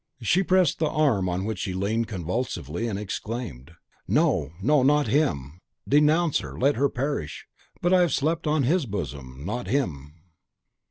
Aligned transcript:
She 0.23 0.41
pressed 0.41 0.79
the 0.79 0.89
arm 0.89 1.29
on 1.29 1.45
which 1.45 1.59
she 1.59 1.75
leaned 1.75 2.07
convulsively, 2.07 2.87
and 2.87 2.97
exclaimed, 2.97 3.73
"No, 4.07 4.49
no! 4.59 4.81
not 4.81 5.05
him! 5.05 5.59
denounce 5.87 6.39
her, 6.39 6.57
let 6.57 6.75
her 6.75 6.89
perish; 6.89 7.45
but 7.83 7.93
I 7.93 8.01
have 8.01 8.11
slept 8.11 8.47
on 8.47 8.63
HIS 8.63 8.87
bosom, 8.87 9.43
not 9.45 9.67
HIM!" 9.67 10.15